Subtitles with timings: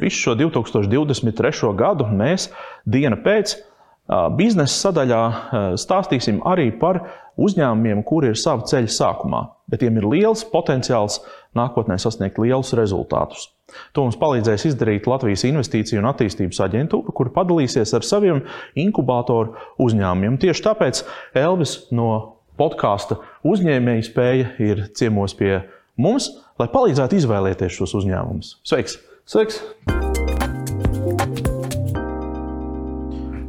[0.00, 1.74] Visu šo 2023.
[1.76, 2.48] gadu mēs
[2.88, 3.58] dienu pēc
[4.38, 5.22] biznesa sadaļā
[5.78, 7.02] stāstīsim arī par
[7.40, 11.20] uzņēmumiem, kuri ir sava ceļa sākumā, bet tiem ir liels potenciāls
[11.56, 13.48] nākotnē sasniegt lielus rezultātus.
[13.94, 18.42] To mums palīdzēs izdarīt Latvijas Investīciju un attīstības aģentūra, kur padalīsies ar saviem
[18.78, 20.40] inkubatoru uzņēmumiem.
[20.42, 21.04] Tieši tāpēc
[21.38, 22.10] Elvis no
[22.60, 25.60] podkāsta uzņēmēja spēja ir ciemos pie
[26.00, 28.58] mums, lai palīdzētu izvēlēties šos uzņēmumus.
[28.66, 28.98] Sveiks!
[29.30, 29.60] Sveiks!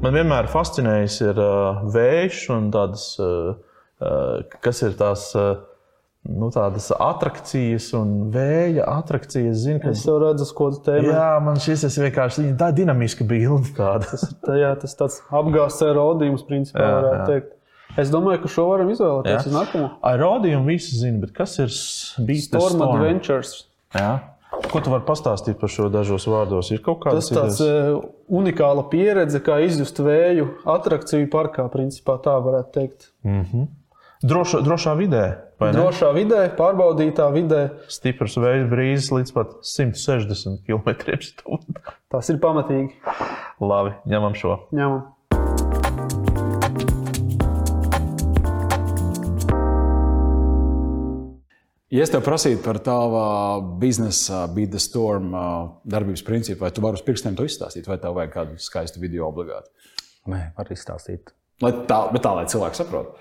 [0.01, 3.55] Man vienmēr fascinējis ir uh, vējš un tādas, uh,
[3.97, 5.31] uh, kas ir tās.
[5.37, 5.67] Uh,
[6.21, 9.55] Nu, tādas attrakcijas un vēja attrakcijas.
[9.63, 9.89] Zinu, ka...
[9.89, 11.07] Es jau redzu, ko tu teici.
[11.09, 13.71] Jā, man šis ir vienkārši tā dinamiska bilde.
[13.73, 17.25] tas, tā, jā, tas tāds apgāzts aerodījums, principā, jā, varētu jā.
[17.31, 17.55] teikt.
[18.05, 19.89] Es domāju, ka šo varam izvēlēties uz nākamo.
[20.11, 21.73] Aerodījumu visi zina, bet kas ir
[22.29, 23.55] bijis Storm, Storm Adventures?
[23.97, 24.11] Jā.
[24.51, 26.71] Ko tu vari pastāstīt par šo dažos vārdos?
[26.75, 32.73] Ir kaut kāda tāda uh, unikāla pieredze, kā izjust vēju attrakciju parkā, principā tā varētu
[32.75, 33.11] teikt.
[33.23, 33.69] Mm -hmm.
[34.21, 35.23] Droša, drošā vidē.
[35.57, 37.61] Drošā vidē, pārbaudītā vidē.
[37.89, 41.41] Stiprs vēja brīzes līdz pat 160 km/h.
[42.11, 42.91] Tas ir pamatīgi.
[43.59, 44.59] Labi, ņemam šo.
[44.71, 45.01] Ņemam.
[51.91, 53.21] Ja es tev prasītu par tavu
[53.81, 55.33] biznesa, the Storm
[55.83, 59.27] darbības principu, vai tu vari uz pirkstiem to izstāstīt, vai tev vajag kādu skaistu video
[59.27, 59.67] obligāti?
[60.31, 61.33] Nē, var izstāstīt.
[61.61, 63.19] Lai tā, bet tā, lai cilvēki saprotu.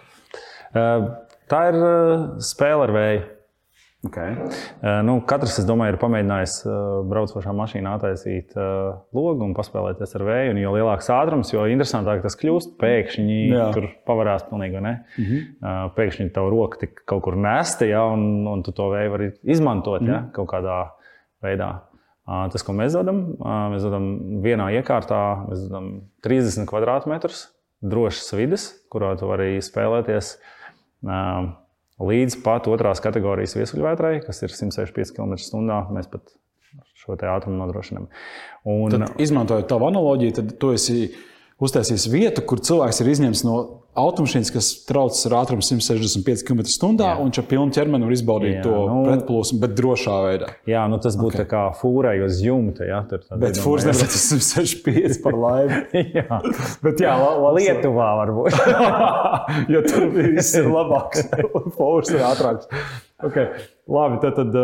[1.51, 1.81] Tā ir
[2.47, 3.25] spēle ar vēju.
[4.01, 4.33] Okay.
[4.81, 6.55] Uh, nu, katrs, es domāju, ir pamēģinājis
[7.11, 10.55] braukt pašā mašīnā, attaisīt uh, logu un paspēlēties ar vēju.
[10.55, 12.79] Un jo lielāks ātrums, jo interesantāk tas kļūst.
[12.81, 13.69] Pēkšņi Jā.
[13.77, 14.95] tur pavarās pilnīgi, ne?
[15.19, 15.93] Mm -hmm.
[15.99, 20.01] Pēkšņi tā roka tik kaut kur nesta, ja, un, un tu to vēju vari izmantot
[20.01, 20.15] mm -hmm.
[20.15, 20.81] ja, kaut kādā
[21.45, 21.71] veidā.
[22.25, 23.37] Tas, ko mēs dodam,
[23.73, 24.05] mēs dodam
[24.45, 25.89] vienā iekārtā, mēs dodam
[26.23, 27.47] 30 km2
[27.83, 30.39] drošas vidas, kurā tu vari spēlēties
[32.01, 35.81] līdz pat otrās kategorijas viesuļvētrai, kas ir 165 km/h.
[35.97, 36.33] Mēs pat
[37.01, 38.09] šo ātrumu nodrošinām.
[38.69, 41.11] Un, tad, izmantojot tavu analoģiju, tad tu esi
[41.61, 43.57] uztaisījis vietu, kur cilvēks ir izņemts no
[43.99, 48.75] automašīnas, kas traucas ar ātrumu 165 km/h, un ar pilnu ķermeni var izbaudīt jā, to
[48.87, 50.53] nu, pretplūsmu, bet drošā veidā.
[50.71, 51.51] Jā, nu tas būtu okay.
[51.51, 52.87] kā fūrai uz jumta.
[52.87, 55.83] Jā, tur, bet fūrs nevar 165 par laimi.
[56.21, 56.41] jā,
[56.87, 58.59] bet jā, la, la, Lietuvā varbūt.
[59.75, 61.27] jo tur viss ir labāks,
[61.79, 62.71] fūrs ir ātrāks.
[63.27, 63.53] Okay.
[63.91, 64.55] Labi, tad, tad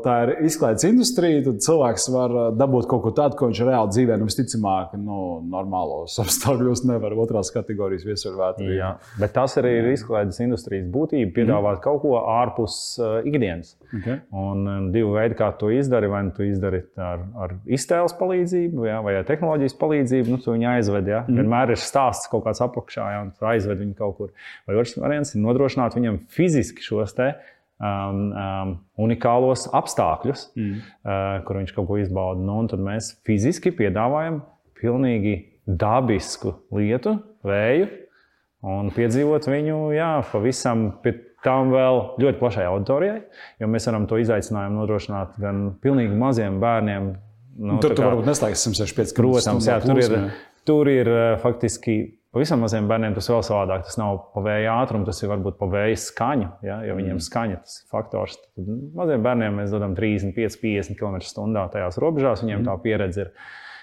[0.00, 1.42] tā ir izklaides industrija.
[1.44, 5.18] Tad cilvēks var dabūt kaut ko tādu, ko viņš reāli dzīvē, nu, visticamāk, nu,
[5.52, 8.70] normālos apstākļos nevar otrās kategorijas viesuļvētru.
[8.72, 11.82] Jā, bet tas arī ir izklaides industrijas būtība, piedāvāt mm.
[11.84, 13.74] kaut ko ārpus uh, ikdienas.
[13.92, 14.22] Okay.
[14.30, 18.88] Un um, divi veidi, kā to izdari, vai nu tu izdari ar, ar iztēles palīdzību,
[18.88, 21.12] jā, vai ar tehnoloģijas palīdzību, nu, tu viņu aizved.
[21.12, 21.24] Jā.
[21.28, 21.42] Mm.
[21.42, 24.36] Vienmēr ir stāsts kaut kāds apakšā, jā, un tu aizved viņu kaut kur.
[24.64, 27.34] Vai otrs variants ir nodrošināt viņam fiziski šos te
[27.82, 30.76] um, um, unikālos apstākļus, mm.
[31.02, 32.42] uh, kur viņš kaut ko izbauda.
[32.46, 34.40] Nu, tad mēs fiziski piedāvājam
[34.78, 37.16] pilnīgi dabisku lietu,
[37.46, 37.90] vēju,
[38.72, 43.20] un piedzīvot viņu jā, pavisam pie tām vēl ļoti plašai auditorijai,
[43.58, 47.12] jo mēs varam to izaicinājumu nodrošināt gan pilnīgi maziem bērniem.
[47.62, 50.14] Nu, tur tu varbūt neslēgts 165 Protams, jā, tur ir,
[50.68, 51.10] tur ir
[51.42, 51.96] faktiski
[52.32, 53.82] Pavisam maziem bērniem tas vēl savādāk.
[53.84, 56.46] Tas nav pa vēja ātrumu, tas ir varbūt pa vēja skaņu.
[56.64, 57.24] Ja, jo viņiem mm.
[57.26, 58.38] skaņa tas ir faktors.
[58.56, 62.40] Tad maziem bērniem mēs dodam 35, 50 km/h tajās robežās.
[62.44, 62.70] Viņiem mm.
[62.70, 63.34] tā pieredze ir.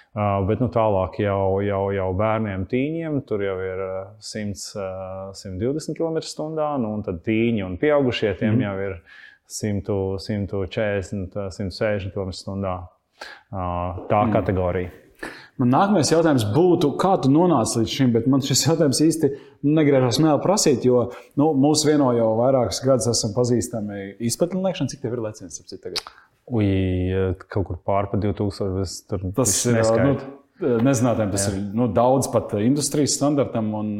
[0.09, 3.83] Uh, bet nu, tālāk jau, jau, jau bērniem, tīņiem tur jau ir
[4.25, 6.47] 100, uh, 120 km/h.
[6.81, 8.63] Nu, un tad tīņi un pieaugušie tiem mm.
[8.65, 8.95] jau ir
[9.59, 12.73] 100, 140, 160 km/h.
[13.53, 14.33] Uh, tā mm.
[14.33, 14.95] kategorija.
[15.59, 19.29] Man nākamais jautājums būtu, kā tu nonāci līdz šim, bet man šis jautājums īsti
[19.67, 21.09] negriežas mēlē prasīt, jo
[21.39, 24.93] nu, mūsu vieno jau vairākus gadus esam pazīstami izpētniekšana.
[24.93, 25.99] Cik tev ir licences tagad?
[26.49, 26.69] Ui,
[27.51, 29.01] kaut kur pār pa 2000.
[29.11, 30.13] Tur tas ir nu,
[30.59, 31.51] nezinātājiem, tas Jā.
[31.51, 33.75] ir nu, daudz pat industrijas standartam.
[33.81, 33.91] Un,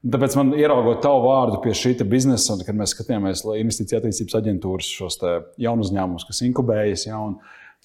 [0.00, 5.18] Tāpēc man ieraugot tavu vārdu pie šī biznesa, kad mēs skatījāmies investīciju attīstības aģentūras, šos
[5.60, 7.04] jaunu uzņēmumus, kas inkubējas.
[7.10, 7.34] Ja, un,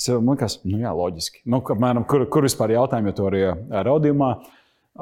[0.09, 1.41] uh, Man liekas, nu jā, loģiski.
[1.49, 3.43] Nu, apmēram, kur, kur vispār jautājumi, jo to arī
[3.87, 4.31] raudījumā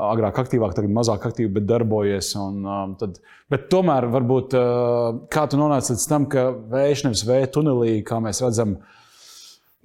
[0.04, 2.31] agrāk aktīvāk, tagad mazāk aktīvi, bet darbojies.
[2.42, 3.19] Un, um, tad,
[3.54, 8.18] bet tomēr, varbūt, uh, kā tu nonāci līdz tam, ka vējš nevis vēja tunelī, kā
[8.24, 9.03] mēs redzam, uh,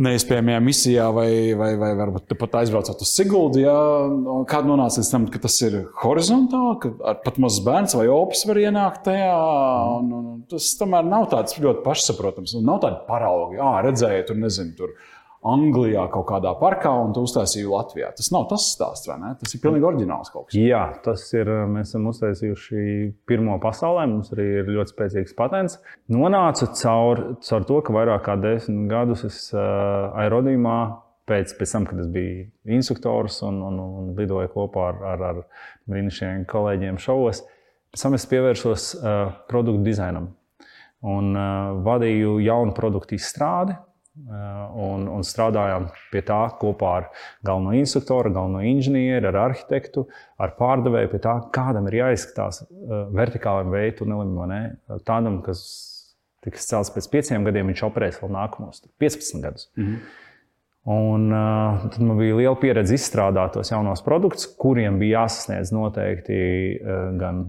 [0.02, 3.62] neiespējamajā misijā, vai, vai, vai varbūt pat aizbraucot uz Siguldu.
[3.64, 3.74] Ja,
[4.48, 8.62] Kāda nonāca līdz tam, ka tas ir horizontāli, ka pat mazs bērns vai opis var
[8.62, 9.34] ienākt tajā.
[9.98, 12.54] Un, un, tas tomēr nav tāds ļoti pašsaprotams.
[12.62, 14.76] Nav tāda parauga, ah, redzēja, tur nezinu.
[14.78, 14.94] Tur,
[15.52, 18.10] Anglijā kaut kādā parkā un to uztaisīju Latvijā.
[18.16, 19.32] Tas nav tas stāsts, vai ne?
[19.40, 20.58] Tas ir pilnīgi oriģināls kaut kas.
[20.58, 21.50] Jā, tas ir.
[21.72, 22.84] Mēs esam uztaisījuši
[23.28, 24.06] pirmo pasaulē.
[24.10, 25.78] Mums arī ir ļoti spēcīgs patents.
[26.12, 30.78] Nonācu caur, caur to, ka vairāk kā desmit gadus es uh, aerodīmā.
[31.28, 35.40] Pēc, pēc tam, kad es biju instruktors un, un, un lidoju kopā ar, ar, ar
[35.92, 37.42] brīnišķīgiem kolēģiem šovos,
[37.92, 39.18] pēc tam es pievērsos uh,
[39.50, 40.30] produktu dizainam
[41.04, 43.76] un uh, vadīju jaunu produktu izstrādi
[44.26, 47.08] un, un strādājām pie tā kopā ar
[47.46, 50.06] galveno instruktoru, galveno inženieri, ar arhitektu,
[50.40, 52.64] ar pārdevēju, pie tā, kādam ir jāizskatās
[53.14, 54.34] vertikālam veidu tunelim,
[55.06, 55.62] tādam, kas
[56.44, 59.70] tiks celts pēc pieciem gadiem, viņš operēs vēl nākamos 15 gadus.
[59.76, 60.24] Mm -hmm.
[60.88, 66.38] Un, uh, tad man bija liela pieredze izstrādāt tos jaunos produktus, kuriem bija jāsasniedz noteikti
[66.80, 67.42] uh, gan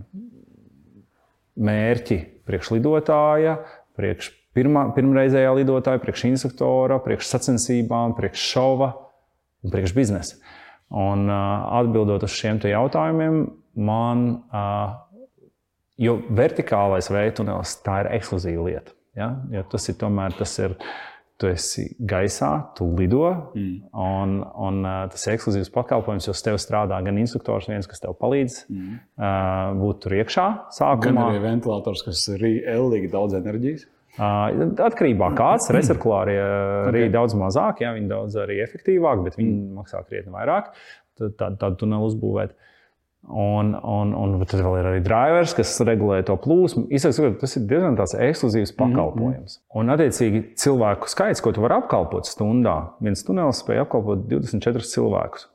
[1.55, 2.17] mērķi
[2.49, 3.53] priekšlidotāja,
[3.95, 8.93] priekš pirmā, pirmreizējā lidotāja, priekš instruktora, priekš sacensībām, priekš šova
[9.63, 10.39] un priekš biznesa.
[10.89, 13.43] Un atbildot uz šiem jautājumiem,
[13.77, 14.23] man,
[16.01, 18.95] jo vertikālais veids, tā ir ekskluzīva lieta.
[19.19, 19.35] Ja?
[19.53, 20.75] Jo tas ir tomēr tas ir.
[21.39, 23.21] Tu esi gaisā, tu lido,
[23.55, 23.75] mm.
[23.95, 28.17] un, un uh, tas ir ekskluzīvs pakalpojums, jo tev strādā gan instruktors, viens, kas tev
[28.19, 28.97] palīdz mm.
[29.15, 30.47] uh, būt tur iekšā.
[30.75, 31.05] Sākumā.
[31.05, 33.87] Gan arī ventilators, kas ir ellīgi daudz enerģijas.
[34.19, 37.13] Atkarībā no kāds resurklāri arī okay.
[37.13, 40.73] daudz mazāk, ja viņi daudz arī efektīvāk, bet viņi maksā krietni vairāk.
[41.19, 42.57] Tad tādu tā tuneli uzbūvēt.
[43.29, 46.85] Un, un, un tad vēl ir arī drivers, kas regulē to plūsmu.
[46.95, 49.57] Izsaka, tas ir diezgan ekskluzīvs mhm, pakalpojums.
[49.57, 49.79] Mm -hmm.
[49.81, 55.49] Un, attiecīgi, cilvēku skaits, ko tu vari apkalpot stundā, viens tunelis spēja apkalpot 24 cilvēkus.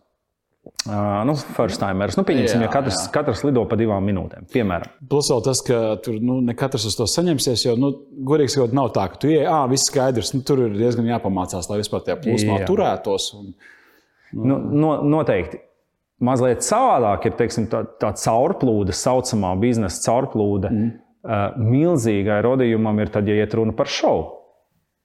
[0.65, 2.17] Uh, nu, first timers.
[2.17, 3.11] Nu, pieņemsim, jā, ja katrs, jā.
[3.13, 4.47] katrs lido pa divām minūtēm.
[4.53, 4.91] Piemēram.
[5.09, 7.67] Plus vēl tas, ka tur nu, ne katrs uz to saņemsies.
[7.67, 7.91] Jo, nu,
[8.29, 10.35] godīgi sakot, nav tā, ka tu ieej, ah, viss skaidrs.
[10.37, 12.69] Nu, tur ir diezgan jāpamācās, lai vispār tajā plūsmā jā.
[12.69, 13.31] turētos.
[13.39, 13.53] Un,
[14.33, 14.45] nu.
[14.45, 15.61] Nu, no, noteikti.
[16.25, 20.73] Mazliet savādāk ir teiksim, tā, tā caurplūde, saucamā biznesa caurplūde.
[20.73, 20.95] Mm.
[21.25, 24.44] Uh, milzīgai rodījumam ir tad, ja iet runa par šovu.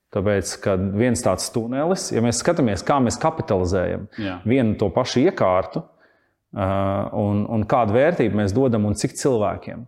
[0.10, 4.40] Tāpēc, kad viens tāds tunelis, ja mēs skatāmies, kā mēs kapitalizējam Jā.
[4.50, 9.84] vienu to pašu iekārtu uh, un, un kādu vērtību mēs dodam un cik cilvēkiem,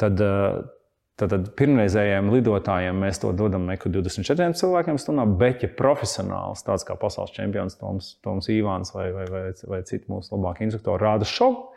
[0.00, 0.62] tad, uh,
[1.20, 6.88] tad, tad pirmreizējiem lidotājiem mēs to dodam neko 24 cilvēkiem stundā, bet, ja profesionāls, tāds
[6.88, 11.28] kā pasaules čempions Toms, Toms Ivāns vai, vai, vai, vai citi mūsu labākie instruktori, rāda
[11.28, 11.68] šovu.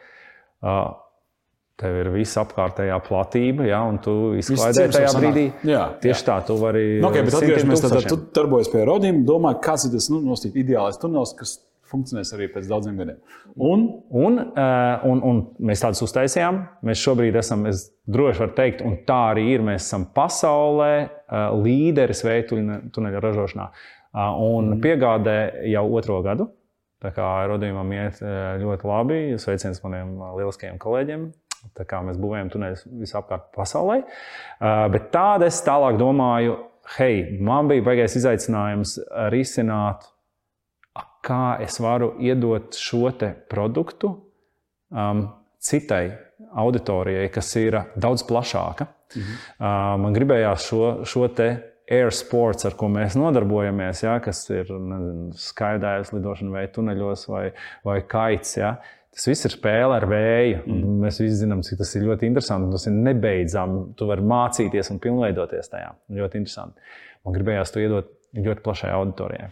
[1.82, 5.46] Tev ir visa apkārtējā platība, ja, un tu izklaidē tajā brīdī.
[5.66, 6.28] Jā, tieši jā.
[6.28, 6.84] tā, tu vari.
[7.02, 10.22] Nu, okay, bet atgriežamies pie tā, tu darbojies pie rodiem, domā, kāds ir tas nu,
[10.22, 11.56] nostīt, ideālais tunelis, kas
[11.94, 13.20] funkcionēs arī pēc daudziem gadiem.
[13.54, 16.62] Un, un, uh, un, un mēs tādus uztaisījām.
[16.86, 19.66] Mēs šobrīd esam, es droši varu teikt, un tā arī ir.
[19.66, 22.62] Mēs esam pasaulē uh, līderis veidu
[22.94, 24.84] tuneļa ražošanā uh, un mm.
[24.84, 25.38] piegādē
[25.74, 26.50] jau otro gadu.
[27.04, 28.22] Tā kā rodījumam iet
[28.62, 29.16] ļoti labi.
[29.42, 31.26] Sveiciens maniem lieliskajiem kolēģiem,
[31.74, 34.02] Tā kā mēs būvējam tuneļus visapkārt pasaulē.
[34.04, 36.58] Uh, bet tādā es tālāk domāju,
[36.98, 38.98] hei, man bija baigais izaicinājums
[39.34, 40.10] risināt,
[41.24, 43.14] kā es varu iedot šo
[43.50, 44.12] produktu
[44.92, 45.26] um,
[45.64, 46.06] citai
[46.60, 48.90] auditorijai, kas ir daudz plašāka.
[49.14, 49.38] Mhm.
[49.60, 51.50] Uh, man gribējās šo, šo te
[51.92, 54.70] air sports, ar ko mēs nodarbojamies, ja, kas ir
[55.40, 57.46] skaidrs lidošana vai tuneļos vai,
[57.86, 58.58] vai kaits.
[58.58, 58.76] Ja,
[59.14, 60.62] Tas viss ir spēle ar vēju.
[60.66, 60.94] Mm.
[61.04, 62.72] Mēs visi zinām, cik tas ir ļoti interesanti.
[62.74, 63.84] Tas ir nebeidzami.
[63.98, 65.92] Tu vari mācīties un pilnveidoties tajā.
[66.18, 66.82] Ļoti interesanti.
[67.24, 69.52] Man gribējās to iedot ļoti plašai auditorijai.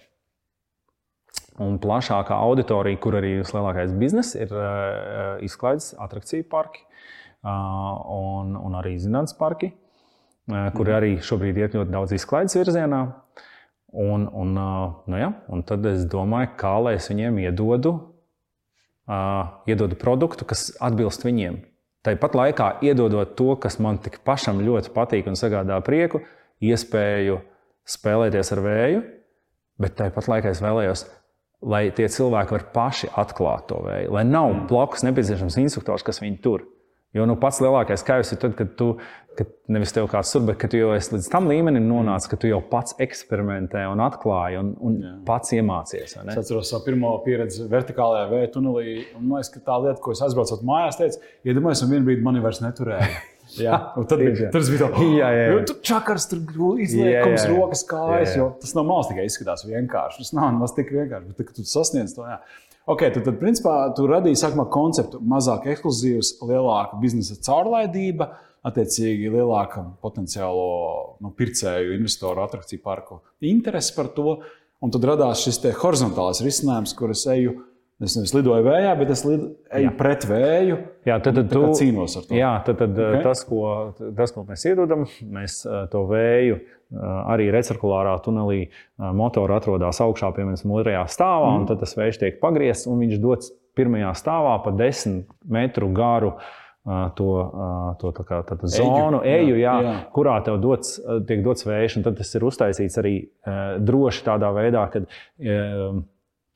[1.62, 8.56] Un plašākā auditorija, kur arī ir lielākais bizness, ir uh, izklaides, attrakciju parki uh, un,
[8.58, 9.70] un arī zinātnīs parki,
[10.50, 10.96] uh, kur mm.
[10.98, 13.04] arī šobrīd iet ļoti daudz izklaides virzienā.
[13.92, 17.94] Un, un, uh, nu ja, un tad es domāju, kā lai es viņiem iedodu
[19.70, 21.62] iedodu produktu, kas atbilst viņiem.
[22.06, 26.24] Tāpat laikā iedodot to, kas man tik pašam ļoti patīk un sagādā prieku,
[26.62, 27.38] iespēju
[27.86, 29.02] spēlēties ar vēju,
[29.82, 31.06] bet tāpat laikā es vēlējos,
[31.62, 34.64] lai tie cilvēki var paši atklāt to vēju, lai nav mm.
[34.70, 36.66] blakus nepieciešams instruktors, kas viņu tur.
[37.12, 38.94] Jo nu, pats lielākais kaivs ir tad, kad tu
[39.38, 42.40] kad nevis tev kāds tur, bet ka tu jau esi līdz tam līmenim nonācis, ka
[42.40, 45.12] tu jau pats eksperimentē un atklāji un, un Jā.
[45.28, 46.18] pats iemācies.
[46.20, 48.96] Es atceros savu pirmo pieredzi vertikālajā vēja tunelī.
[49.16, 52.26] Un, man liekas, ka tā lieta, ko es aizbraucot mājās, teicu, iedomājieties, un vienā brīdī
[52.28, 53.12] mani vairs neturēja.
[53.60, 53.78] Jā,
[54.08, 56.40] tad bija tas bija tā, jā, jā, tur čakars, tur
[56.80, 58.38] izliekums, rokas, kājas.
[58.62, 60.22] Tas malas tikai izskatās vienkārši.
[60.24, 62.24] Tas nav nemaz tik vienkārši, bet kad tu sasniedz to.
[62.32, 62.38] Jā.
[62.92, 68.28] Okay, tad, tad, principā, tu radīji sākumā konceptu mazāk ekskluzīvs, lielāka biznesa caurlaidība,
[68.68, 70.66] attiecīgi lielāka potenciālo
[71.24, 74.42] nu, pircēju, investoru, attrakciju parku interesi par to.
[74.84, 77.62] Un tad radās šis horizontālais risinājums, kur es eju.
[78.02, 79.94] Es nevis lidoju vējā, bet es lidu, eju jā.
[79.98, 80.78] pret vēju.
[81.06, 82.38] Jā, tad, tad tu cīnos ar to.
[82.38, 83.22] Jā, tad, tad okay.
[83.26, 83.60] tas, ko,
[84.18, 85.60] tas, ko mēs iedodam, mēs
[85.94, 86.58] to vēju
[87.32, 88.64] arī recirkulārā tunelī
[88.98, 91.60] motora atrodas augšā, piemēram, otrajā stāvā, mm.
[91.62, 96.34] un tad tas vējš tiek pagriezts un viņš dodas pirmajā stāvā pa desmit metru garu
[97.16, 97.30] to,
[98.02, 98.42] to kā,
[98.74, 99.94] zonu, eju, jā, jā.
[100.16, 100.98] kurā tev dots,
[101.30, 102.00] tiek dots vējš.
[102.08, 103.14] Tad tas ir uztaisīts arī
[103.86, 105.04] droši tādā veidā, ka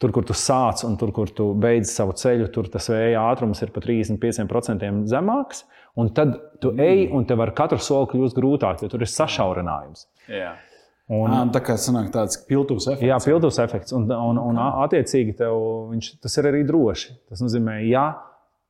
[0.02, 3.62] tur, kur tu sāc un tur, kur tu beidz savu ceļu, tur tas vēja ātrums
[3.64, 5.66] ir par 35% zemāks.
[5.96, 6.84] Un tad tu mm.
[6.84, 10.08] ej, un tev ar katru soli kļūst grūtāk, jo tur ir sašaurinājums.
[10.28, 10.56] Jā.
[11.06, 13.06] Un, à, tā kā sanāk tāds piltuvs efekts.
[13.06, 13.94] Jā, piltuvs efekts.
[13.96, 15.56] Un, un, un attiecīgi tev,
[15.92, 17.14] viņš, tas ir arī droši.
[17.30, 18.08] Tas nozīmē, ja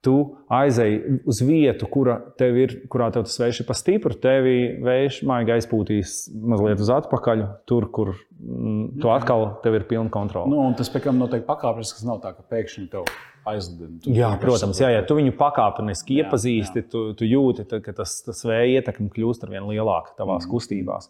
[0.05, 0.15] tu
[0.53, 5.21] aizej uz vietu, kura tev ir, kurā tev tas vējš ir pa stipru, tevi vējš
[5.25, 10.51] maigi aizpūtīs mazliet uz atpakaļ, tur, kur mm, tu atkal tev ir pilna kontrole.
[10.51, 13.09] Nu, tas pēc tam notiek pakāpeniski, tas nav tā, ka pēkšņi tev
[13.49, 14.01] aizlidina.
[14.13, 16.89] Jā, protams, jā, ja tu viņu pakāpeniski jā, iepazīsti, jā.
[16.91, 20.51] Tu, tu jūti, ka tas, tas vēja ietekme kļūst ar vien lielāka tavās mm.
[20.53, 21.09] kustībās.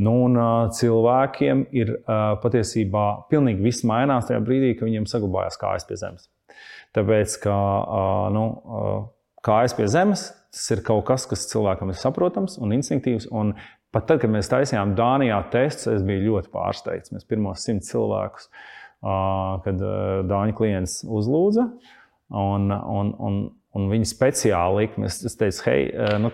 [0.00, 0.38] Nu, un,
[0.74, 1.92] cilvēkiem ir
[2.42, 6.26] patiesībā pilnīgi viss mainās tajā brīdī, kad viņiem saglabājās kājas pie zemes.
[6.94, 7.54] Tāpēc, ka
[8.34, 8.44] nu,
[9.44, 13.26] kājas pie zemes, tas ir kaut kas, kas cilvēkam ir saprotams un instinktīvs.
[13.34, 13.56] Un
[13.94, 17.12] pat tad, kad mēs taisījām Dānijā testus, es biju ļoti pārsteigts.
[17.14, 18.48] Mēs pirmos simt cilvēkus,
[19.66, 19.84] kad
[20.30, 21.68] Dāņu klients uzlūdza.
[22.34, 23.40] Un, un, un,
[23.76, 25.82] un viņi speciāli lika, es teicu, hei,
[26.22, 26.30] nu,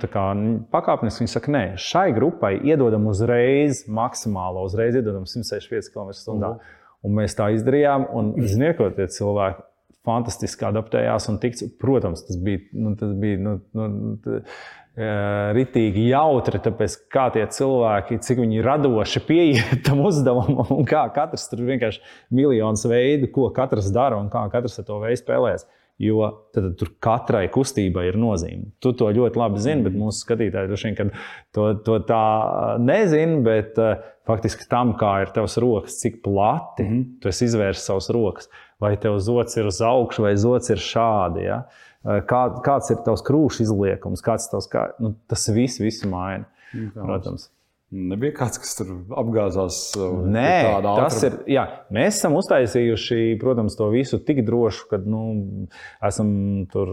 [0.73, 1.25] pakāpeniski.
[1.25, 6.37] Viņi saka, nē, šai grupai iedodam uzreiz maksimālo, uzreiz iedodam 165 km/h.
[6.37, 6.79] Uh.
[7.01, 8.07] Un mēs tā izdarījām.
[8.13, 9.70] Un, ziniet, ko tie cilvēki
[10.07, 11.67] fantastiski adaptējās un tikts.
[11.81, 13.89] Protams, tas bija, nu, tas bija nu, nu,
[14.25, 14.41] tā,
[15.57, 21.49] ritīgi jautri, tāpēc kā tie cilvēki, cik viņi radoši pieiet tam uzdevumam, un kā katrs
[21.51, 22.03] tur vienkārši
[22.35, 25.69] miljonus veidu, ko katrs dara un kā katrs ar to veidu spēlēs.
[26.01, 28.71] Jo tad, tur katrai kustībai ir nozīme.
[28.81, 31.11] Tu to ļoti labi zini, bet mūsu skatītāji droši vien
[31.53, 32.21] to, to tā
[32.81, 33.37] nezina.
[33.45, 37.05] Bet uh, faktiski tam, kā ir tavs rokas, cik plati mm -hmm.
[37.21, 38.49] tu izvērsi savas rokas,
[38.83, 41.47] vai tev zots ir uz augšu, vai zots ir šādi.
[41.47, 41.63] Ja?
[42.03, 46.49] Kā, kāds ir tavs krūšs izliekums, kāds ir tavs kā, nu, tas viss, viss maina.
[46.95, 47.51] Protams.
[47.91, 49.79] Nebija kāds, kas tur apgāzās.
[49.99, 51.41] Uh, Nē, tas ir.
[51.51, 55.23] Jā, mēs esam uztaisījuši, protams, to visu tik drošu, ka nu,
[56.07, 56.31] esam
[56.71, 56.93] tur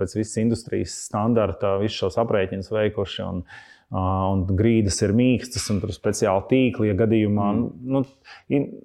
[0.00, 3.26] pēc visas industrijas standarta, visus šos aprēķinus veikuši.
[3.26, 3.44] Un,
[3.90, 6.90] un grīdas ir mīkstas, un tur ir speciāli tīkli.
[6.90, 7.90] Ja gadījumā, mm.
[7.90, 8.04] nu,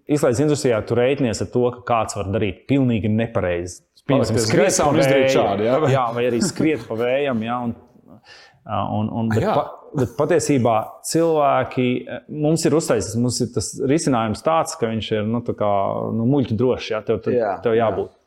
[0.09, 3.83] izlaides industrijā tur rēķinies ar to, ka kāds var darīt pilnīgi nepareizi.
[4.05, 7.39] Piemēram, skriet pa vējam, jā, jā, vai arī skriet pa vējam.
[7.41, 7.71] Jā, un,
[8.65, 9.63] un, un, bet, pa,
[9.97, 10.75] bet patiesībā
[11.09, 11.87] cilvēki
[12.33, 15.71] mums ir uztaisīts, mums ir tas risinājums tāds, ka viņš ir nu, kā,
[16.17, 16.91] nu, muļķi drošs.
[16.93, 18.13] Jā, tev, tev, jā, tev jābūt.
[18.13, 18.24] Jā.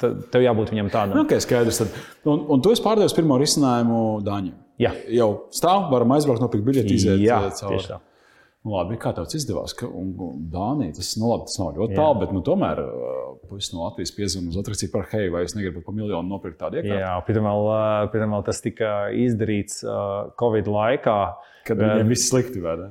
[0.00, 1.16] Tad tev jābūt viņam tādam.
[1.16, 1.80] Nu, okay, skaidrs.
[1.80, 2.00] Tad.
[2.28, 4.56] Un, un tu esi pārdevis pirmo risinājumu Dāņiem.
[4.82, 4.92] Jā.
[5.16, 7.78] Jau stāv, varam aizbraukt, nopirkt biļeti, iziet Jā, cauri.
[7.78, 8.02] Tieši tā.
[8.66, 9.72] Nu, labi, kā tev izdevās?
[9.78, 12.82] Ka, un, un Dānija, tas, nu, labi, tas nav ļoti tālu, bet nu, tomēr
[13.48, 16.80] puisis no Latvijas piezvanīja uz atrakciju par hei, vai es negribu par miljonu nopirkt tādu
[16.80, 17.00] iekārtu.
[17.02, 17.52] Jā, pirmā
[18.36, 21.18] vēl tas tika izdarīts uh, Covid laikā.
[21.66, 22.88] Kad viņiem viss slikti vai ne?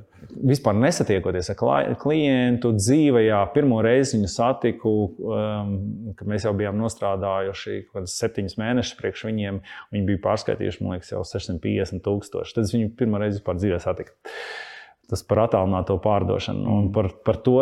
[0.50, 3.22] Vispār nesatiekoties ar klientu dzīvē,
[3.54, 5.72] pirmo reizi viņu satiku, um,
[6.18, 9.62] kad mēs jau bijām nostrādājuši kaut kādus septiņus mēnešus priekš viņiem.
[9.96, 12.56] Viņi bija pārskaitījuši, man liekas, jau 650 tūkstoši.
[12.58, 14.12] Tad es viņu pirmo reizi vispār dzīvē satiku
[15.10, 16.78] tas par attālināto pārdošanu mm.
[16.80, 17.60] un par, par to,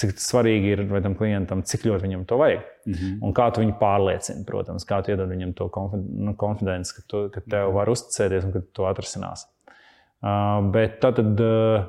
[0.00, 2.64] cik svarīgi ir tam klientam, cik ļoti viņam to vajag.
[2.86, 3.16] Mm -hmm.
[3.26, 7.28] Un kā tu viņu pārliecini, protams, kā tu iedod viņam to nu, konfidenci, ka, tu,
[7.34, 9.46] ka tev var uzticēties un ka tu to atrisinās.
[10.20, 11.84] Uh, bet tad, tad uh,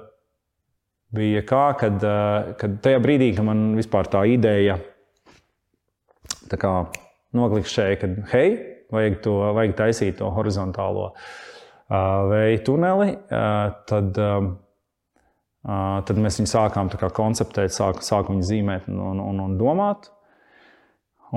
[1.12, 4.80] bija kā, kad, uh, kad tajā brīdī, kad man vispār tā ideja
[6.52, 6.86] tā kā
[7.34, 8.58] noklikšķēja, ka hei,
[8.92, 14.18] vajag, to, vajag taisīt to horizontālo uh, vēja tuneli, uh, tad.
[14.18, 14.52] Uh,
[15.62, 20.10] Tad mēs viņu sākām konceptēt, sāku, sāku viņu zīmēt un, un, un domāt.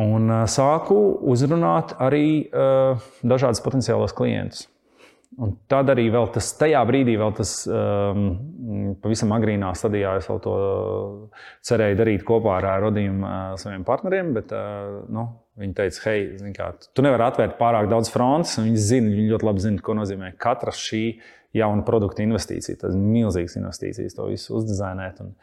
[0.00, 0.96] Un sāku
[1.30, 4.64] uzrunāt arī uh, dažādus potenciālos klientus.
[5.38, 8.26] Un tad arī tas, tajā brīdī, vēl tas um,
[9.02, 10.54] pavisam agrīnā stadijā, es vēl to
[11.66, 14.30] cerēju darīt kopā ar Rodīnu uh, saviem partneriem.
[14.36, 15.26] Bet uh, nu,
[15.60, 18.56] viņi teica, hei, kā, tu nevari atvērt pārāk daudz frontes.
[18.58, 21.04] Viņi zina, viņi ļoti labi zina, ko nozīmē katra šī
[21.54, 22.80] jauna produkta investīcija.
[22.80, 25.20] Tas ir milzīgs investīcijas, to visu uzdizainēt.
[25.22, 25.34] Un,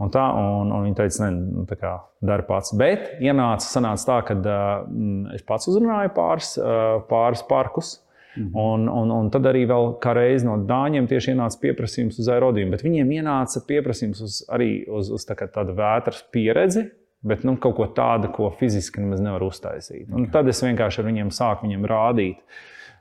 [0.00, 2.72] un tā, un, un viņi teica, ne, nu, tā kā dari pats.
[2.78, 7.98] Bet ienāca sanāca tā, ka uh, es pats uzrunāju pāris, uh, pāris parkus.
[8.32, 8.60] Mm -hmm.
[8.60, 12.70] un, un, un tad arī vēl kā reiz no dāņiem tieši ienāca pieprasījums uz aerodīmu,
[12.70, 16.86] bet viņiem ienāca pieprasījums uz, arī uz, uz tā tādu vētras pieredzi,
[17.26, 20.08] bet nu, kaut ko tādu, ko fiziski nemaz nevar uztaisīt.
[20.10, 22.42] Un tad es vienkārši ar viņiem sāku viņiem rādīt.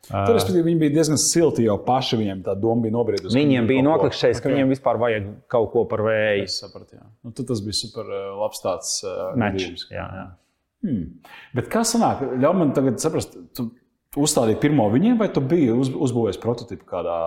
[0.07, 2.17] Tur uh, viņi bija diezgan silti jau paši.
[2.17, 3.35] Viņiem tā doma bija nobriedusi.
[3.37, 4.47] Viņiem bija noklikšķējis, okay.
[4.47, 6.47] ka viņiem vispār vajag kaut ko par vēju.
[6.47, 7.05] Es sapratu, jā.
[7.21, 8.09] Nu, tas bija super
[8.39, 8.95] labs tāds
[9.37, 9.85] mečs.
[10.81, 11.03] Hmm.
[11.53, 12.23] Bet kas sanāk?
[12.41, 13.67] Ļauj man tagad saprast, tu
[14.17, 17.19] uzstādīji pirmo viņiem, vai tu biji uz, uzbūvējis prototipu kādā?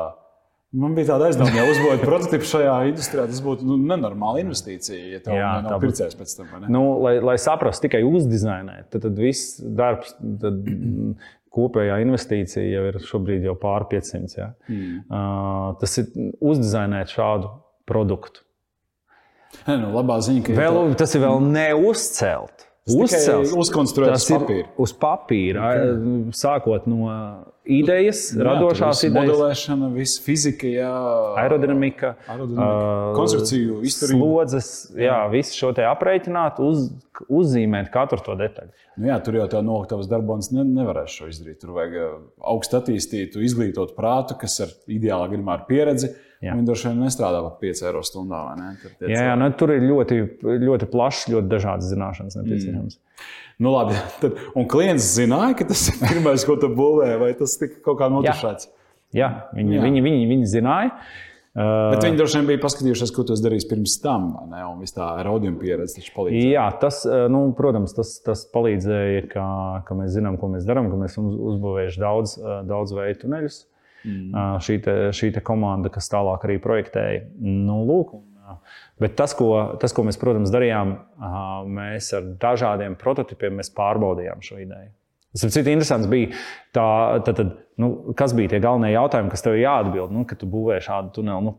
[0.75, 4.99] Man bija tāda aizdevuma, ja uzbūvēt prototipu šajā industrijā, tas būtu nu, nenormāla investīcija.
[5.13, 6.51] Ja tev Jā, nav pircējs pēc tam.
[6.73, 10.67] Nu, lai, lai saprastu, tikai uzdizainēt, tad, tad viss darbs, tad
[11.55, 14.35] kopējā investīcija jau ir šobrīd jau pār 500.
[14.41, 14.51] Ja?
[14.67, 14.99] Mm.
[15.07, 16.11] Uh, tas ir
[16.43, 17.55] uzdizainēt šādu
[17.87, 18.43] produktu.
[19.69, 21.01] Ne, nu, labā ziņa, ka vēl, to...
[21.05, 22.67] tas ir vēl neuzcelt.
[22.85, 24.71] Uzcelt, uzkonstruēts uz papīra.
[24.83, 26.33] Uz papīra, okay.
[26.37, 27.07] sākot no
[27.65, 29.17] idejas, jā, radošās idejas.
[29.17, 30.91] Modelēšana, viss fizika, jā,
[31.41, 34.29] aerodinamika, aerodinamika uh, konstrukciju, izturība.
[34.29, 36.91] Slodzes, jā, visu šo te aprēķināt, uz,
[37.29, 38.75] uzzīmēt katru to detaļu.
[39.01, 41.63] Nu jā, tur jau tā noliktavas darbonis ne, nevarēs šo izdarīt.
[41.63, 41.97] Tur vajag
[42.53, 46.13] augstu attīstītu, izglītotu prātu, kas ir ideālā gadījumā ar pieredzi
[46.53, 48.43] Viņi droši vien nestrādā par 5 eiro stundā.
[48.83, 50.21] Tur, jā, jā nu, tur ir ļoti,
[50.67, 52.99] ļoti plašs, ļoti dažādas zināšanas nepieciešamas.
[53.01, 53.29] Mm.
[53.65, 57.55] Nu, labi, tad, un klients zināja, ka tas ir pirmais, ko tu būvēji, vai tas
[57.61, 58.69] tika kaut kā notušēts?
[59.15, 59.87] Jā, jā, viņi, jā.
[59.87, 60.93] Viņi, viņi, viņi zināja.
[61.55, 64.65] Bet viņi droši vien bija paskatījušies, ko tu darīji pirms tam, ne?
[64.67, 66.49] un viss tā raudījuma pieredze taču palīdzēja.
[66.51, 69.45] Jā, tas, nu, protams, tas, tas palīdzēja, ka,
[69.87, 72.35] ka mēs zinām, ko mēs darām, ka mēs uzbūvējuši daudz,
[72.67, 73.61] daudz veidu tuneļus.
[74.05, 74.61] Mm.
[74.61, 77.25] Šī, te, šī te komanda, kas tālāk arī projektēja.
[77.41, 78.15] Nu, lūk,
[79.01, 79.49] Bet tas ko,
[79.81, 80.95] tas, ko mēs, protams, darījām,
[81.75, 84.93] mēs ar dažādiem prototipiem pārbaudījām šo ideju.
[85.35, 86.31] Tas cits interesants bija,
[86.77, 86.87] tā,
[87.27, 90.79] tad, tad, nu, kas bija tie galvenie jautājumi, kas tev jāatbild, nu, kad tu būvē
[90.85, 91.49] šādu tuneli.
[91.49, 91.57] Nu,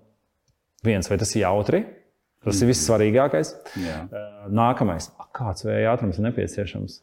[0.86, 1.84] viens, vai tas ir jautri?
[2.46, 3.52] Tas ir vissvarīgākais.
[3.82, 3.98] Jā.
[4.53, 7.00] Nākamais, kāds vēja ātrums ir nepieciešams?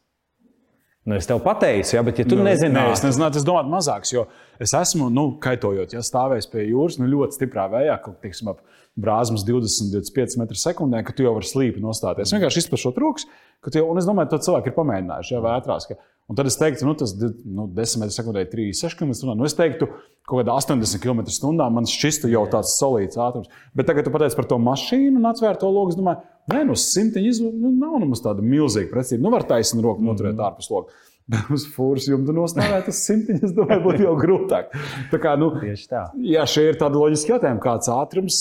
[1.02, 3.72] Nu, es tev pateicu, ja, bet, ja tu nu, nezini, nē, es nezinātu, es domāju,
[3.72, 4.28] mazāks, jo
[4.62, 8.54] es esmu, nu, kaitojot, ja stāvējis pie jūras, nu, ļoti stiprā vējā, kaut kā
[9.02, 12.32] brāzmas 20, 25 metrus sekundē, ka tu jau vari slīpi nostāties.
[12.34, 13.26] Vienkārši izplešot rokas,
[13.64, 15.88] ka tu jau, un es domāju, ka cilvēki ir pamēģinājuši, ja vētrās.
[15.88, 15.96] Ka,
[16.30, 19.36] un tad es teiktu, nu, tas nu, 10 metrus sekundē, 36 km/h.
[19.38, 19.88] Nu, es teiktu,
[20.28, 23.50] kaut kādā 80 km/h man šķistu jau tāds solīts ātrums.
[23.74, 25.94] Bet tagad tu pateici par to mašīnu un atsvērt to logu.
[25.94, 29.22] Es domāju, Nē, no simtiņa nu, nav nemaz tāda milzīga precība.
[29.22, 30.46] Nu, var taisnīt roku, noturēt mm.
[30.48, 31.02] ārpus loga.
[31.32, 34.72] Bet uz fūras jumta nostādīt tas simtiņš, es domāju, būtu jau grūtāk.
[35.12, 36.00] Tā kā, nu, Tieši tā.
[36.26, 38.40] Jā, šie ir tādi loģiski jautājumi, kāds ātrums.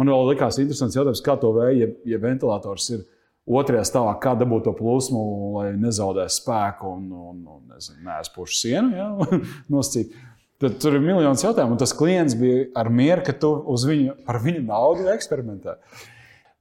[0.00, 3.04] Man vēl likās interesants jautājums, kā to vēja, ja, ja ventilators ir
[3.46, 5.22] otrajā stāvā, kā dabūt to plūsmu,
[5.56, 8.94] lai nezaudētu spēku un, un, un nezinu, neaizpušu sienu.
[8.96, 9.40] Ja?
[9.74, 10.14] Noscīt.
[10.62, 14.20] Tad tur ir miljons jautājumu, un tas klients bija ar mieru, ka tu uz viņu,
[14.28, 15.74] par viņu naudu eksperimentē.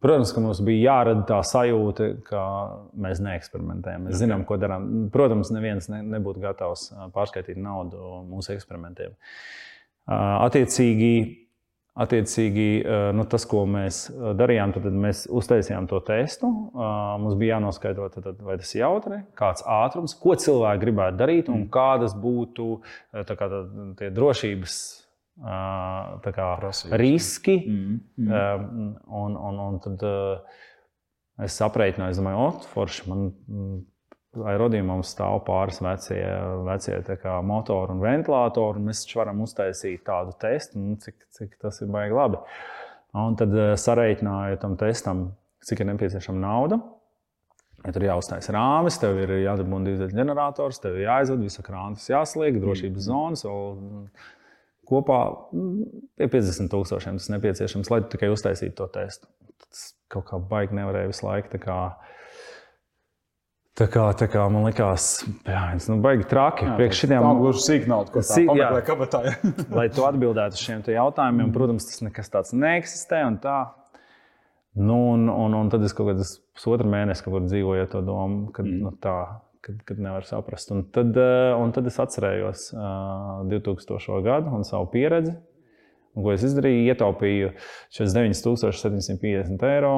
[0.02, 2.42] Protams, ka mums bija jārada tā sajūta, ka
[2.98, 4.08] mēs neeksperimentējam.
[4.08, 4.88] Mēs zinām, ko darām.
[5.14, 9.14] Protams, neviens ne, nebūtu gatavs pārskaitīt naudu mūsu eksperimentiem.
[10.10, 11.12] Attiecīgi,
[12.00, 12.68] attiecīgi
[13.16, 14.06] nu, tas, ko mēs
[14.40, 16.48] darījām, tad mēs uztaisījām to testu.
[16.72, 21.66] Mums bija jānoskaidro, tad, vai tas ir jautri, kāds ātrums, ko cilvēki gribētu darīt un
[21.66, 21.70] mm.
[21.74, 22.70] kādas būtu
[23.12, 23.52] kā,
[24.00, 24.80] tā, drošības
[26.32, 26.50] kā,
[27.02, 27.58] riski.
[27.68, 28.92] Mm, mm.
[29.22, 30.08] Un, un, un tad
[31.42, 33.32] es saprēķināju, es domāju, o, forši man.
[34.32, 36.22] Aerodījumā mums stāv pāris vecie,
[36.64, 37.00] vecie
[37.44, 42.16] motori un ventilatori, un mēs varam uztaisīt tādu testu, nu, cik, cik tas ir baigi
[42.16, 42.40] labi.
[43.20, 45.26] Un tad sareiķināju tam testam,
[45.68, 46.80] cik ir nepieciešama nauda.
[47.82, 53.08] Ja tur jāuzstājas rāmis, tev ir jādabūna dīzeļģenerators, tev ir jāizved, visa krānas jāsliek, drošības
[53.08, 53.44] zonas.
[53.48, 54.06] Vēl,
[54.88, 59.28] kopā mm, pie 50 tūkstošiem tas nepieciešams, lai tikai uztaisītu to testu.
[59.66, 61.52] Tas kaut kā baigi nevarēja visu laiku.
[63.80, 66.66] Tā kā, tā kā, tā man likās, jā, tas nu, baigi traki.
[66.68, 69.22] Jā, Priekš šitiem tā gluži sīk naudu, ko tā pameklē kabatā.
[69.78, 71.54] lai tu atbildētu uz šiem jautājumiem, mm.
[71.56, 73.22] protams, tas nekas tāds neeksistē.
[74.76, 78.68] Nu, un, un, un tad es kaut kādā pusotra mēnesī dzīvoju ar to domu, ka
[78.68, 78.84] mm.
[78.84, 79.16] nu, tā
[79.62, 80.72] kad, kad nevar saprast.
[80.72, 82.68] Un tad, eh, un tad es atcerējos
[83.52, 83.96] 2000.
[84.18, 85.36] Eh, gadu un savu pieredzi.
[86.12, 86.90] Un, ko es izdarīju?
[86.92, 87.54] Ietaupīju
[87.96, 89.94] 9750 eiro.